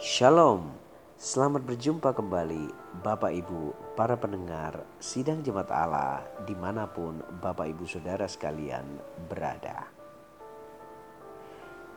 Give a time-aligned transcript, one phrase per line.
[0.00, 0.72] Shalom,
[1.20, 2.72] selamat berjumpa kembali
[3.04, 8.96] Bapak Ibu para pendengar Sidang Jemaat Allah di mana pun Bapak Ibu Saudara sekalian
[9.28, 9.92] berada.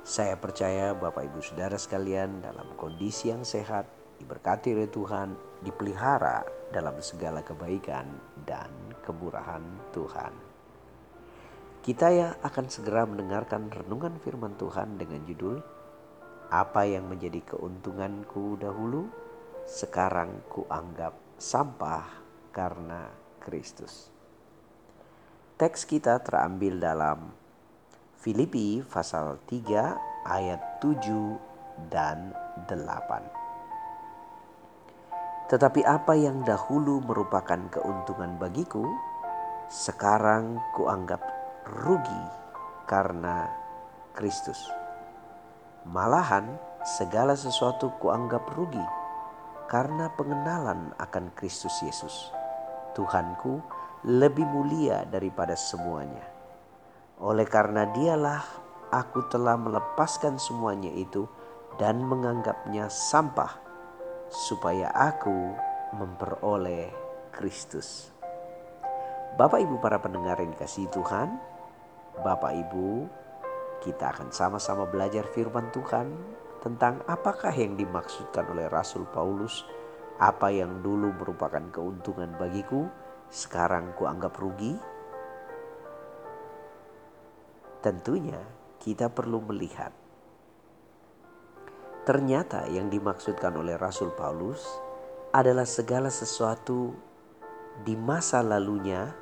[0.03, 3.87] Saya percaya Bapak Ibu Saudara sekalian dalam kondisi yang sehat,
[4.19, 6.43] diberkati oleh Tuhan, dipelihara
[6.75, 8.03] dalam segala kebaikan
[8.43, 8.67] dan
[9.07, 9.63] kemurahan
[9.95, 10.35] Tuhan.
[11.79, 15.63] Kita ya akan segera mendengarkan renungan firman Tuhan dengan judul
[16.49, 19.07] apa yang menjadi keuntunganku dahulu,
[19.63, 22.03] sekarang kuanggap sampah
[22.51, 23.07] karena
[23.39, 24.11] Kristus.
[25.55, 27.31] Teks kita terambil dalam
[28.19, 31.53] Filipi pasal 3 ayat 7
[31.91, 32.31] dan
[32.65, 33.43] 8.
[35.51, 38.87] Tetapi apa yang dahulu merupakan keuntungan bagiku,
[39.67, 41.19] sekarang kuanggap
[41.83, 42.23] rugi
[42.87, 43.51] karena
[44.15, 44.82] Kristus.
[45.83, 48.83] Malahan segala sesuatu kuanggap rugi
[49.67, 52.31] karena pengenalan akan Kristus Yesus.
[52.95, 53.59] Tuhanku
[54.07, 56.23] lebih mulia daripada semuanya.
[57.19, 58.43] Oleh karena dialah
[58.95, 61.27] aku telah melepaskan semuanya itu
[61.75, 63.51] dan menganggapnya sampah
[64.31, 65.51] supaya aku
[65.99, 66.95] memperoleh
[67.35, 68.07] Kristus.
[69.35, 71.41] Bapak Ibu para pendengar yang dikasih Tuhan,
[72.21, 73.09] Bapak Ibu
[73.83, 76.15] kita akan sama-sama belajar firman Tuhan
[76.63, 79.67] tentang apakah yang dimaksudkan oleh Rasul Paulus,
[80.23, 82.87] apa yang dulu merupakan keuntungan bagiku,
[83.27, 84.79] sekarang kuanggap rugi.
[87.83, 88.39] Tentunya
[88.79, 89.91] kita perlu melihat
[92.03, 94.59] Ternyata yang dimaksudkan oleh Rasul Paulus
[95.31, 96.91] adalah segala sesuatu
[97.79, 99.15] di masa lalunya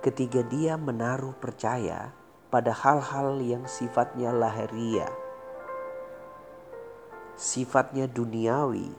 [0.00, 2.23] ketika dia menaruh percaya
[2.54, 5.10] pada hal-hal yang sifatnya lahiria,
[7.34, 8.94] sifatnya duniawi,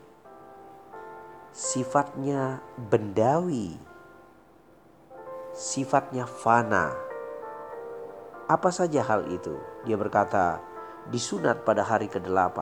[1.55, 3.79] sifatnya bendawi,
[5.55, 6.91] sifatnya fana.
[8.51, 9.55] Apa saja hal itu?
[9.87, 10.59] Dia berkata,
[11.07, 12.59] disunat pada hari ke-8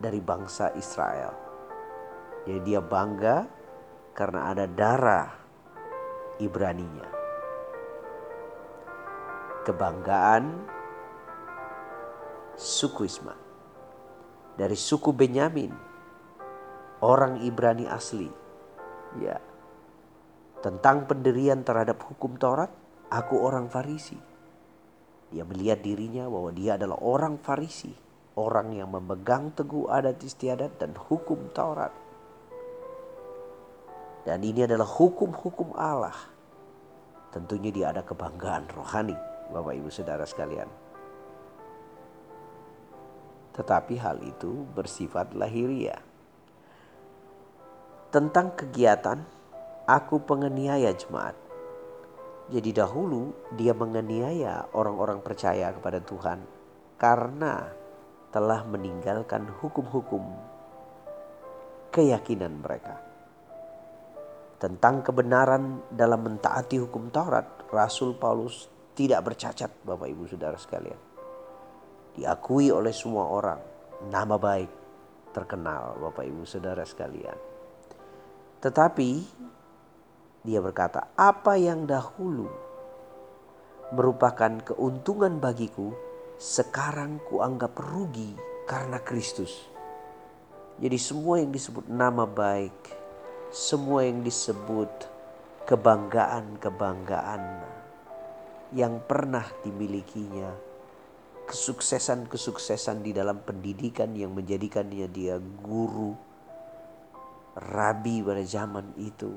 [0.00, 1.36] dari bangsa Israel.
[2.48, 3.44] Jadi dia bangga
[4.16, 5.28] karena ada darah
[6.40, 7.19] Ibraninya
[9.64, 10.44] kebanggaan
[12.56, 13.48] suku Ismail.
[14.56, 15.72] Dari suku Benyamin,
[17.00, 18.28] orang Ibrani asli.
[19.20, 19.40] Ya.
[20.60, 22.68] Tentang pendirian terhadap hukum Taurat,
[23.08, 24.20] aku orang Farisi.
[25.32, 27.96] Dia melihat dirinya bahwa dia adalah orang Farisi,
[28.36, 31.96] orang yang memegang teguh adat istiadat dan hukum Taurat.
[34.28, 36.16] Dan ini adalah hukum-hukum Allah.
[37.32, 40.70] Tentunya dia ada kebanggaan rohani Bapak Ibu Saudara sekalian.
[43.50, 46.00] Tetapi hal itu bersifat lahiriah.
[48.14, 49.20] Tentang kegiatan,
[49.90, 51.34] aku penganiaya jemaat.
[52.50, 56.42] Jadi dahulu dia menganiaya orang-orang percaya kepada Tuhan
[56.98, 57.70] karena
[58.30, 60.22] telah meninggalkan hukum-hukum
[61.90, 63.02] keyakinan mereka.
[64.62, 70.98] Tentang kebenaran dalam mentaati hukum Taurat, Rasul Paulus tidak bercacat Bapak Ibu Saudara sekalian.
[72.18, 73.60] Diakui oleh semua orang,
[74.10, 74.70] nama baik
[75.30, 77.38] terkenal Bapak Ibu Saudara sekalian.
[78.60, 79.10] Tetapi
[80.44, 82.50] dia berkata, apa yang dahulu
[83.94, 85.94] merupakan keuntungan bagiku,
[86.40, 88.34] sekarang kuanggap rugi
[88.64, 89.68] karena Kristus.
[90.80, 92.72] Jadi semua yang disebut nama baik,
[93.52, 94.88] semua yang disebut
[95.68, 97.42] kebanggaan-kebanggaan
[98.70, 100.54] yang pernah dimilikinya,
[101.50, 106.14] kesuksesan-kesuksesan di dalam pendidikan yang menjadikannya dia guru,
[107.58, 109.34] rabi pada zaman itu,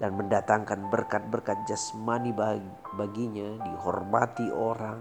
[0.00, 2.32] dan mendatangkan berkat-berkat jasmani
[2.96, 5.00] baginya, dihormati orang.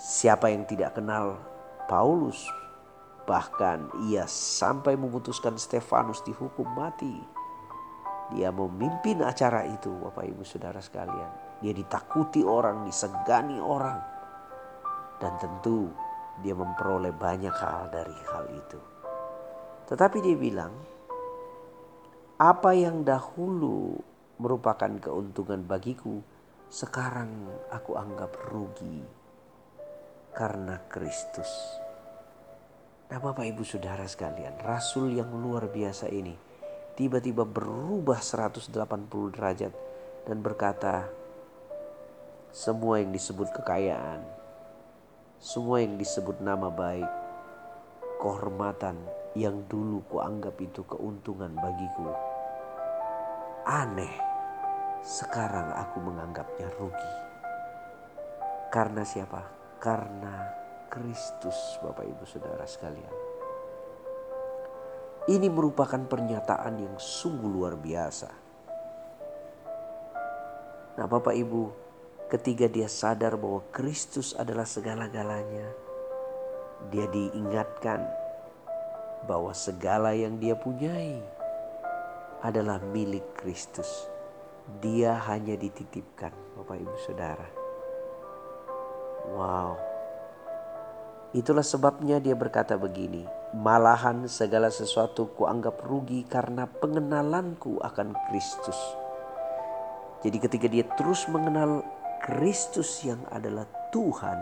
[0.00, 1.36] Siapa yang tidak kenal
[1.84, 2.40] Paulus,
[3.28, 7.39] bahkan ia sampai memutuskan Stefanus dihukum mati
[8.30, 11.58] dia memimpin acara itu Bapak Ibu Saudara sekalian.
[11.58, 13.98] Dia ditakuti orang, disegani orang.
[15.18, 15.90] Dan tentu
[16.40, 18.80] dia memperoleh banyak hal dari hal itu.
[19.90, 20.72] Tetapi dia bilang,
[22.38, 23.98] apa yang dahulu
[24.38, 26.22] merupakan keuntungan bagiku,
[26.70, 29.02] sekarang aku anggap rugi
[30.32, 31.50] karena Kristus.
[33.10, 36.49] Nah Bapak Ibu Saudara sekalian, Rasul yang luar biasa ini
[36.94, 38.70] tiba-tiba berubah 180
[39.34, 39.72] derajat
[40.26, 41.10] dan berkata,
[42.50, 44.26] semua yang disebut kekayaan,
[45.38, 47.10] semua yang disebut nama baik,
[48.18, 48.98] kehormatan
[49.38, 52.10] yang dulu kuanggap itu keuntungan bagiku.
[53.62, 54.12] Aneh,
[55.00, 57.12] sekarang aku menganggapnya rugi.
[58.74, 59.42] Karena siapa?
[59.78, 60.50] Karena
[60.90, 63.29] Kristus Bapak Ibu Saudara sekalian.
[65.28, 68.30] Ini merupakan pernyataan yang sungguh luar biasa.
[70.96, 71.62] Nah Bapak Ibu,
[72.32, 75.68] ketika dia sadar bahwa Kristus adalah segala-galanya,
[76.88, 78.00] dia diingatkan
[79.28, 81.20] bahwa segala yang dia punyai
[82.40, 84.08] adalah milik Kristus.
[84.80, 87.48] Dia hanya dititipkan, Bapak Ibu Saudara.
[89.36, 89.76] Wow.
[91.36, 98.78] Itulah sebabnya dia berkata begini, malahan segala sesuatu kuanggap rugi karena pengenalanku akan Kristus.
[100.22, 101.82] Jadi ketika dia terus mengenal
[102.22, 104.38] Kristus yang adalah Tuhan,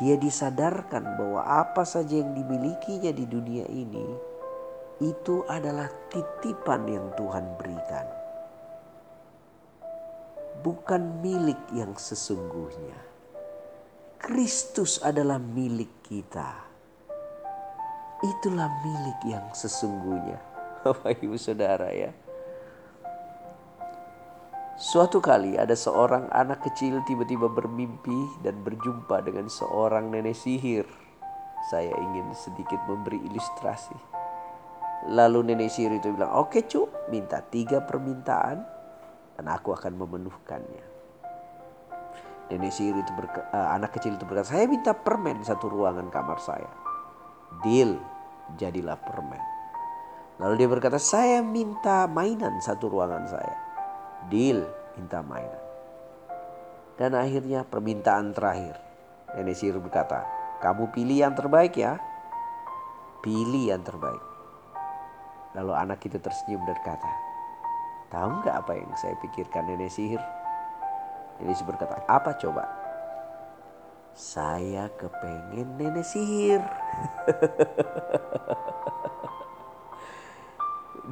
[0.00, 4.06] dia disadarkan bahwa apa saja yang dimilikinya di dunia ini
[5.04, 8.06] itu adalah titipan yang Tuhan berikan.
[10.64, 12.96] Bukan milik yang sesungguhnya.
[14.20, 16.69] Kristus adalah milik kita.
[18.20, 20.36] Itulah milik yang sesungguhnya.
[20.84, 22.12] Bapak Ibu Saudara ya.
[24.80, 30.84] Suatu kali ada seorang anak kecil tiba-tiba bermimpi dan berjumpa dengan seorang nenek sihir.
[31.68, 33.96] Saya ingin sedikit memberi ilustrasi.
[35.12, 38.64] Lalu nenek sihir itu bilang, oke cu, minta tiga permintaan
[39.36, 40.84] dan aku akan memenuhkannya.
[42.52, 46.40] Nenek sihir itu berka, uh, anak kecil itu berkata, saya minta permen satu ruangan kamar
[46.40, 46.89] saya.
[47.58, 47.98] Deal,
[48.54, 49.42] jadilah permen.
[50.40, 53.56] Lalu dia berkata, saya minta mainan satu ruangan saya.
[54.32, 54.64] Deal,
[54.96, 55.60] minta mainan.
[56.96, 58.78] Dan akhirnya permintaan terakhir.
[59.36, 60.24] Nenek sihir berkata,
[60.64, 62.00] kamu pilih yang terbaik ya.
[63.20, 64.22] Pilih yang terbaik.
[65.52, 67.10] Lalu anak itu tersenyum dan berkata,
[68.08, 70.22] tahu nggak apa yang saya pikirkan nenek sihir?
[71.44, 72.79] Yesus berkata, apa coba?
[74.14, 76.60] Saya kepengen nenek sihir.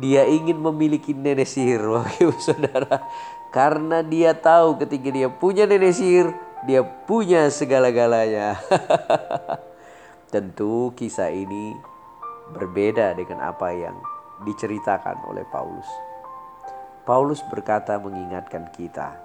[0.02, 1.80] dia ingin memiliki nenek sihir,
[2.22, 3.08] Ibu Saudara.
[3.48, 6.36] Karena dia tahu ketika dia punya nenek sihir,
[6.66, 8.60] dia punya segala-galanya.
[10.32, 11.72] Tentu kisah ini
[12.52, 13.96] berbeda dengan apa yang
[14.44, 15.88] diceritakan oleh Paulus.
[17.08, 19.16] Paulus berkata mengingatkan kita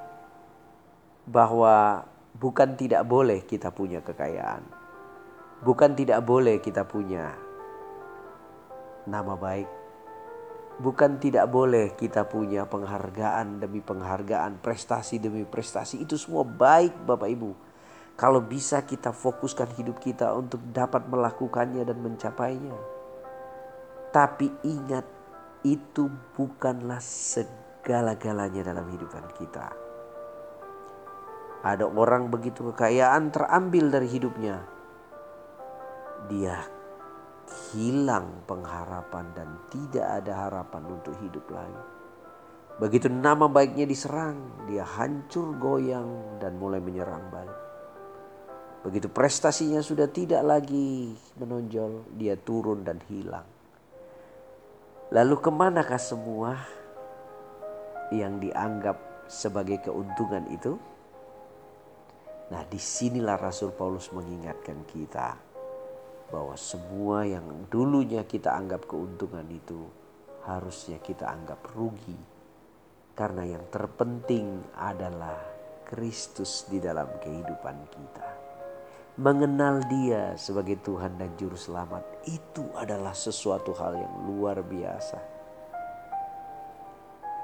[1.28, 4.66] bahwa bukan tidak boleh kita punya kekayaan.
[5.64, 7.32] Bukan tidak boleh kita punya
[9.08, 9.70] nama baik.
[10.74, 16.02] Bukan tidak boleh kita punya penghargaan demi penghargaan, prestasi demi prestasi.
[16.02, 17.52] Itu semua baik Bapak Ibu.
[18.18, 22.78] Kalau bisa kita fokuskan hidup kita untuk dapat melakukannya dan mencapainya.
[24.14, 25.06] Tapi ingat
[25.66, 29.83] itu bukanlah segala-galanya dalam hidupan kita.
[31.64, 34.60] Ada orang begitu kekayaan terambil dari hidupnya.
[36.28, 36.60] Dia
[37.72, 41.84] hilang pengharapan dan tidak ada harapan untuk hidup lagi.
[42.84, 47.62] Begitu nama baiknya diserang, dia hancur goyang dan mulai menyerang balik.
[48.84, 53.48] Begitu prestasinya sudah tidak lagi menonjol, dia turun dan hilang.
[55.16, 56.60] Lalu ke manakah semua
[58.12, 59.00] yang dianggap
[59.32, 60.76] sebagai keuntungan itu?
[62.52, 65.40] Nah di sinilah Rasul Paulus mengingatkan kita
[66.34, 69.86] bahwa semua yang dulunya kita anggap keuntungan itu
[70.44, 72.18] harusnya kita anggap rugi.
[73.14, 75.38] Karena yang terpenting adalah
[75.86, 78.28] Kristus di dalam kehidupan kita.
[79.22, 85.22] Mengenal dia sebagai Tuhan dan Juru Selamat itu adalah sesuatu hal yang luar biasa.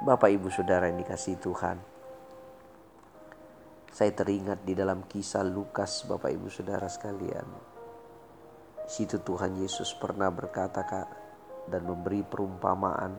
[0.01, 1.99] Bapak ibu saudara yang dikasih Tuhan.
[3.89, 7.46] Saya teringat di dalam kisah Lukas Bapak Ibu Saudara sekalian.
[8.86, 10.86] Situ Tuhan Yesus pernah berkata
[11.69, 13.17] dan memberi perumpamaan.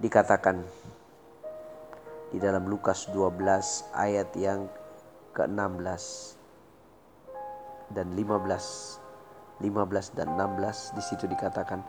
[0.00, 0.56] Dikatakan
[2.32, 4.68] di dalam Lukas 12 ayat yang
[5.36, 6.04] ke-16
[7.90, 11.84] dan 15 15 dan 16 di situ dikatakan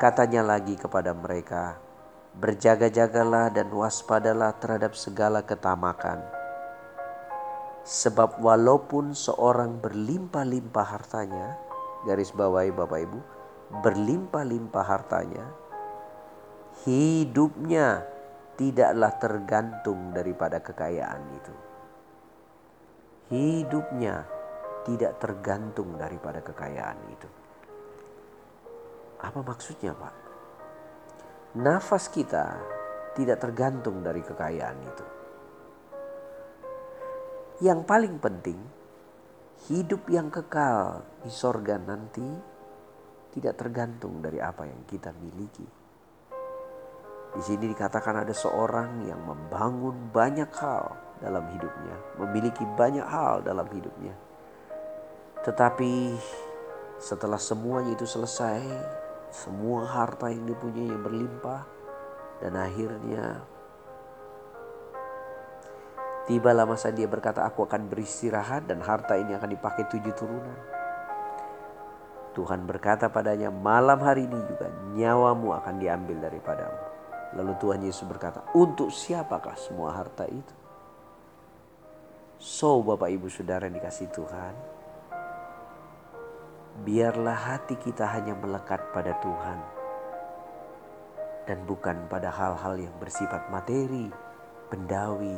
[0.00, 1.89] katanya lagi kepada mereka
[2.38, 6.22] Berjaga-jagalah dan waspadalah terhadap segala ketamakan.
[7.82, 11.58] Sebab walaupun seorang berlimpah-limpah hartanya,
[12.06, 13.18] garis bawahi Bapak Ibu,
[13.82, 15.46] berlimpah-limpah hartanya,
[16.86, 18.06] hidupnya
[18.54, 21.54] tidaklah tergantung daripada kekayaan itu.
[23.30, 24.26] hidupnya
[24.82, 27.28] tidak tergantung daripada kekayaan itu.
[29.22, 30.29] Apa maksudnya, Pak?
[31.50, 32.62] Nafas kita
[33.18, 35.06] tidak tergantung dari kekayaan itu.
[37.66, 38.54] Yang paling penting,
[39.66, 42.22] hidup yang kekal di sorga nanti
[43.34, 45.66] tidak tergantung dari apa yang kita miliki.
[47.34, 53.66] Di sini dikatakan ada seorang yang membangun banyak hal dalam hidupnya, memiliki banyak hal dalam
[53.66, 54.14] hidupnya.
[55.42, 56.14] Tetapi
[57.02, 58.62] setelah semuanya itu selesai,
[59.30, 61.62] semua harta yang dipunyai yang berlimpah
[62.42, 63.46] dan akhirnya
[66.30, 70.58] Tibalah masa dia berkata, aku akan beristirahat dan harta ini akan dipakai tujuh turunan.
[72.38, 76.78] Tuhan berkata padanya, malam hari ini juga nyawamu akan diambil daripadamu.
[77.34, 80.54] Lalu Tuhan Yesus berkata, untuk siapakah semua harta itu?
[82.38, 84.54] So Bapak Ibu Saudara yang dikasih Tuhan,
[86.80, 89.60] biarlah hati kita hanya melekat pada Tuhan
[91.44, 94.08] dan bukan pada hal-hal yang bersifat materi,
[94.72, 95.36] bendawi,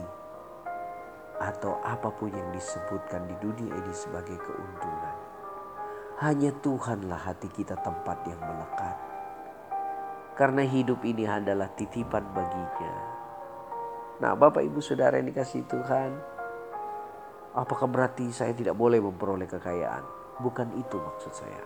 [1.43, 5.17] atau apa pun yang disebutkan di dunia ini sebagai keuntungan.
[6.23, 8.97] Hanya Tuhanlah hati kita tempat yang melekat.
[10.39, 12.95] Karena hidup ini adalah titipan baginya.
[14.23, 16.11] Nah Bapak Ibu Saudara yang dikasih Tuhan.
[17.59, 20.22] Apakah berarti saya tidak boleh memperoleh kekayaan?
[20.41, 21.65] Bukan itu maksud saya.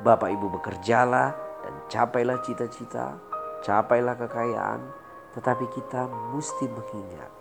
[0.00, 1.32] Bapak Ibu bekerjalah
[1.64, 3.16] dan capailah cita-cita,
[3.64, 4.80] capailah kekayaan.
[5.36, 7.32] Tetapi kita mesti mengingat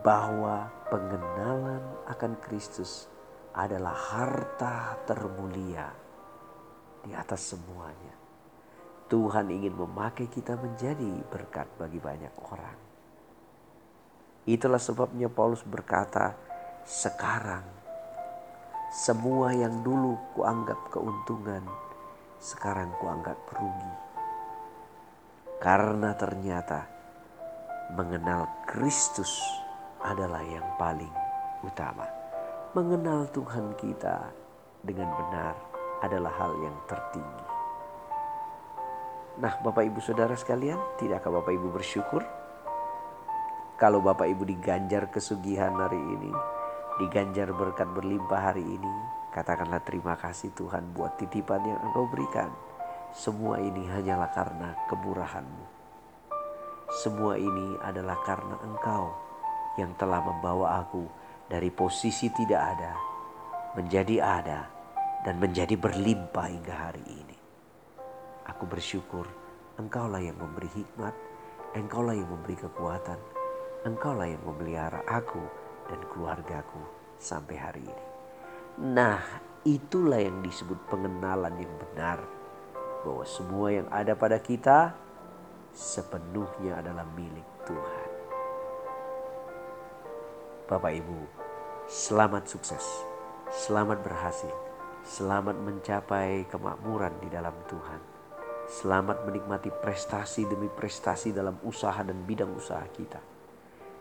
[0.00, 3.04] bahwa pengenalan akan Kristus
[3.52, 5.92] adalah harta termulia
[7.04, 8.16] di atas semuanya.
[9.10, 12.78] Tuhan ingin memakai kita menjadi berkat bagi banyak orang.
[14.46, 16.38] Itulah sebabnya Paulus berkata,
[16.86, 17.79] sekarang
[18.90, 21.62] semua yang dulu kuanggap keuntungan,
[22.42, 23.94] sekarang kuanggap rugi.
[25.62, 26.90] Karena ternyata
[27.94, 29.30] mengenal Kristus
[30.02, 31.14] adalah yang paling
[31.62, 32.02] utama.
[32.74, 34.26] Mengenal Tuhan kita
[34.82, 35.54] dengan benar
[36.02, 37.46] adalah hal yang tertinggi.
[39.38, 42.26] Nah, Bapak Ibu Saudara sekalian, tidakkah Bapak Ibu bersyukur
[43.78, 46.34] kalau Bapak Ibu diganjar kesugihan hari ini,
[46.98, 48.94] diganjar berkat berlimpah hari ini,
[49.30, 52.50] katakanlah terima kasih Tuhan buat titipan yang Engkau berikan.
[53.14, 55.64] Semua ini hanyalah karena kemurahan-Mu.
[56.90, 59.14] Semua ini adalah karena Engkau
[59.78, 61.06] yang telah membawa aku
[61.46, 62.92] dari posisi tidak ada
[63.78, 64.60] menjadi ada
[65.22, 67.38] dan menjadi berlimpah hingga hari ini.
[68.50, 69.30] Aku bersyukur
[69.78, 71.14] engkaulah yang memberi hikmat,
[71.78, 73.18] engkaulah yang memberi kekuatan,
[73.86, 75.42] engkaulah yang memelihara aku
[75.90, 76.78] dan keluargaku
[77.18, 78.06] sampai hari ini.
[78.94, 79.18] Nah
[79.66, 82.22] itulah yang disebut pengenalan yang benar.
[83.02, 84.94] Bahwa semua yang ada pada kita
[85.72, 88.08] sepenuhnya adalah milik Tuhan.
[90.70, 91.18] Bapak Ibu,
[91.90, 92.84] selamat sukses,
[93.50, 94.54] selamat berhasil,
[95.02, 97.98] selamat mencapai kemakmuran di dalam Tuhan.
[98.70, 103.18] Selamat menikmati prestasi demi prestasi dalam usaha dan bidang usaha kita.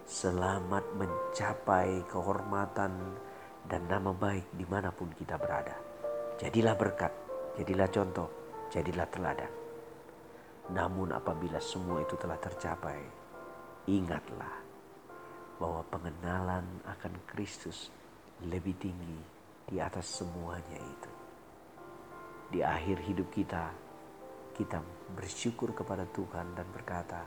[0.09, 3.13] Selamat mencapai kehormatan
[3.69, 5.77] dan nama baik di mana pun kita berada.
[6.41, 7.13] Jadilah berkat,
[7.53, 8.25] jadilah contoh,
[8.73, 9.53] jadilah teladan.
[10.73, 12.97] Namun apabila semua itu telah tercapai,
[13.85, 14.57] ingatlah
[15.61, 17.93] bahwa pengenalan akan Kristus
[18.49, 19.21] lebih tinggi
[19.69, 21.11] di atas semuanya itu.
[22.49, 23.69] Di akhir hidup kita,
[24.57, 24.81] kita
[25.13, 27.21] bersyukur kepada Tuhan dan berkata,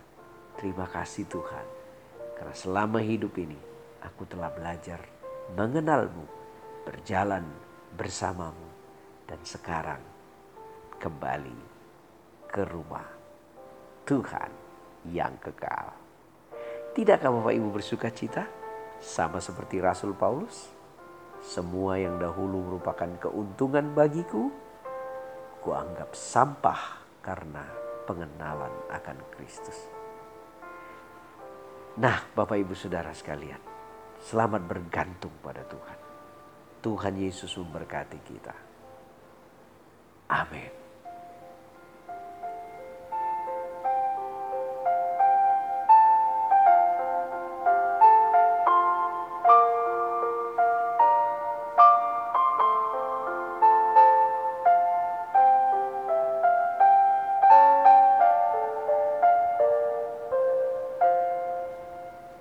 [0.58, 1.81] "Terima kasih Tuhan,
[2.42, 3.54] karena selama hidup ini
[4.02, 4.99] aku telah belajar
[5.54, 6.26] mengenalmu,
[6.82, 7.46] berjalan
[7.94, 8.66] bersamamu,
[9.30, 10.02] dan sekarang
[10.99, 11.54] kembali
[12.50, 13.06] ke rumah
[14.02, 14.50] Tuhan
[15.14, 15.94] yang kekal."
[16.99, 18.42] Tidakkah Bapak Ibu bersuka cita?
[18.99, 20.66] Sama seperti Rasul Paulus.
[21.46, 24.50] Semua yang dahulu merupakan keuntungan bagiku,
[25.62, 27.62] kuanggap sampah karena
[28.11, 29.91] pengenalan akan Kristus.
[31.92, 33.61] Nah Bapak Ibu Saudara sekalian,
[34.25, 35.99] selamat bergantung pada Tuhan.
[36.80, 38.56] Tuhan Yesus memberkati kita.
[40.32, 40.81] Amin.